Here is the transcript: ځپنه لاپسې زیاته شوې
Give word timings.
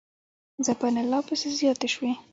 ځپنه 0.65 1.01
لاپسې 1.11 1.49
زیاته 1.59 1.87
شوې 1.93 2.11